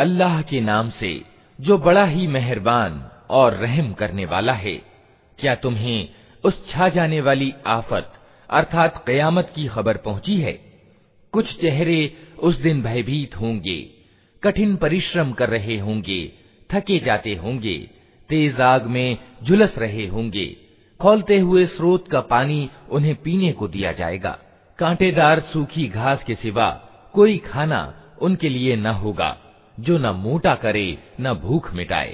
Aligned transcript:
अल्लाह 0.00 0.40
के 0.42 0.60
नाम 0.60 0.90
से 0.90 1.22
जो 1.58 1.78
बड़ा 1.78 2.04
ही 2.04 2.26
मेहरबान 2.26 3.10
और 3.30 3.54
रहम 3.54 3.92
करने 3.92 4.24
वाला 4.24 4.52
है, 4.52 4.74
क्या 5.38 5.54
तुम्हें 5.54 6.08
उस 6.44 6.70
छा 6.70 6.88
जाने 6.88 7.20
वाली 7.20 7.52
आफत, 7.66 8.12
अर्थात 8.50 9.04
कयामत 9.06 9.52
की 9.54 9.66
खबर 9.66 9.96
पहुँची 9.96 10.36
है? 10.40 10.52
कुछ 11.32 11.60
चेहरे 11.60 12.00
उस 12.38 12.56
दिन 12.56 12.82
भयभीत 12.82 13.36
होंगे, 13.40 13.80
कठिन 14.42 14.76
परिश्रम 14.76 15.32
कर 15.32 15.48
रहे 15.48 15.78
होंगे, 15.78 16.32
थके 16.70 16.98
जाते 16.98 17.34
होंगे, 17.34 17.76
तेज 18.30 18.60
आग 18.60 18.86
में 18.86 19.18
झुलस 19.44 19.78
रहे 19.78 20.06
होंगे, 20.06 20.46
खोलते 21.00 21.38
हुए 21.38 21.66
स्रोत 21.66 22.08
का 22.08 22.20
पानी 22.20 22.70
उन्हें 22.90 23.14
पीने 23.14 23.52
को 23.52 23.68
दिया 23.68 23.92
जाएगा। 23.92 24.38
कांटेदार 24.78 25.40
सूखी 25.40 25.86
घास 25.88 26.24
के 26.24 26.34
सिवा 26.34 26.70
कोई 27.14 27.38
खाना 27.38 27.82
उनके 28.22 28.48
लिए 28.48 28.76
न 28.76 28.86
होगा। 28.86 29.36
जो 29.79 29.97
न 29.97 30.13
मोटा 30.25 30.55
करे 30.65 30.87
न 31.19 31.33
भूख 31.45 31.73
मिटाए 31.79 32.13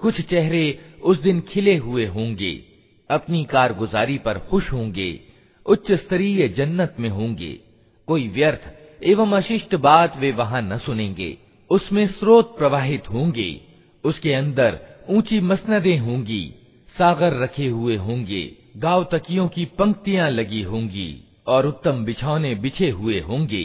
कुछ 0.00 0.20
चेहरे 0.20 0.64
उस 1.02 1.20
दिन 1.22 1.40
खिले 1.40 1.76
हुए 1.76 2.06
होंगे 2.06 2.52
अपनी 3.10 3.44
कारगुजारी 3.44 4.18
पर 4.18 4.38
खुश 4.38 4.72
होंगे 4.72 5.08
उच्च 5.66 5.92
स्तरीय 5.92 6.48
जन्नत 6.48 6.96
में 7.00 7.08
होंगे। 7.08 7.52
कोई 8.08 8.28
व्यर्थ 8.28 8.70
एवं 9.02 9.32
अशिष्ट 9.32 9.74
बात 9.74 10.16
वे 10.16 10.30
वहाँ 10.32 10.62
न 10.62 10.78
सुनेंगे 10.78 11.36
उसमें 11.70 12.06
स्रोत 12.06 12.56
प्रवाहित 12.58 13.10
होंगे 13.10 13.50
उसके 14.04 14.32
अंदर 14.32 14.78
ऊँची 15.10 15.40
मसनदें 15.40 15.98
होंगी 15.98 16.44
सागर 16.96 17.38
रखे 17.40 17.66
हुए 17.68 17.96
होंगे 17.96 18.42
गाँव 18.76 19.04
तकियों 19.12 19.48
की 19.48 19.64
पंक्तियाँ 19.78 20.30
लगी 20.30 20.62
होंगी 20.62 21.10
और 21.46 21.66
उत्तम 21.66 22.04
बिछौने 22.04 22.54
बिछे 22.54 22.90
हुए 22.90 23.20
होंगे। 23.20 23.64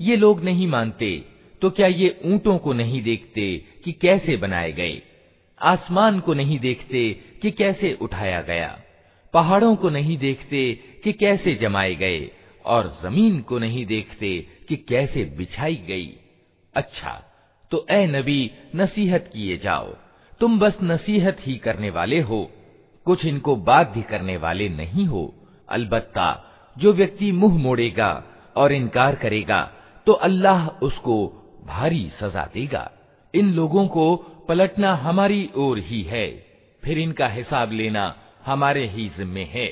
ये 0.00 0.16
लोग 0.16 0.44
नहीं 0.44 0.68
मानते 0.68 1.24
तो 1.62 1.70
क्या 1.70 1.86
ये 1.86 2.20
ऊंटों 2.24 2.58
को 2.58 2.72
नहीं 2.72 3.02
देखते 3.02 3.64
कि 3.84 3.92
कैसे 3.92 4.36
बनाए 4.36 4.72
गए 4.72 5.02
आसमान 5.60 6.20
को 6.20 6.34
नहीं 6.34 6.58
देखते 6.58 7.10
कि 7.42 7.50
कैसे 7.50 7.98
उठाया 8.00 8.42
गया 8.42 8.78
पहाड़ों 9.34 9.76
को 9.76 9.88
नहीं 9.88 10.18
देखते 10.18 10.72
कि 11.04 11.12
कैसे 11.12 11.54
जमाए 11.54 11.94
गए 11.94 12.30
और 12.64 12.98
जमीन 13.02 13.40
को 13.40 13.58
नहीं 13.58 13.86
देखते 13.86 14.38
कि 14.68 14.76
कैसे 14.88 15.24
बिछाई 15.38 15.76
गई 15.88 16.14
अच्छा 16.74 17.22
तो 17.71 17.85
ए 17.91 18.05
नबी, 18.07 18.51
नसीहत 18.75 19.29
किए 19.33 19.57
जाओ। 19.57 19.93
तुम 20.41 20.59
बस 20.59 20.77
नसीहत 20.83 21.37
ही 21.41 21.55
करने 21.57 21.89
वाले 21.89 22.19
हो, 22.21 22.49
कुछ 23.07 23.25
इनको 23.25 23.55
बाध्य 23.57 24.01
करने 24.01 24.37
वाले 24.37 24.69
नहीं 24.71 25.05
हो। 25.05 25.33
अलबत्ता, 25.69 26.29
जो 26.75 26.93
व्यक्ति 26.93 27.31
मुँह 27.33 27.57
मोड़ेगा 27.57 28.11
और 28.55 28.71
इनकार 28.73 29.15
करेगा 29.15 29.61
तो 30.07 30.13
अल्लाह 30.21 30.67
उसको 30.81 31.15
भारी 31.65 32.09
सजा 32.19 32.45
देगा। 32.53 32.89
इन 33.33 33.53
लोगों 33.53 33.87
को 33.87 34.15
पलटना 34.47 34.93
हमारी 34.95 35.49
ओर 35.55 35.79
ही 35.79 36.01
है, 36.03 36.27
फिर 36.83 36.99
इनका 36.99 37.27
हिसाब 37.27 37.71
लेना 37.71 38.13
हमारे 38.45 38.85
ही 38.87 39.07
जिम्मे 39.17 39.43
है। 39.51 39.67